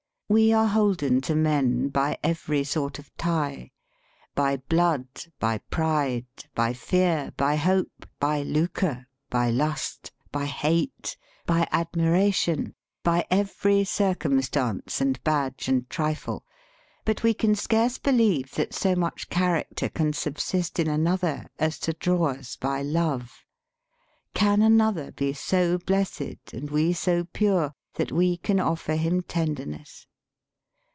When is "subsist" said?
20.13-20.79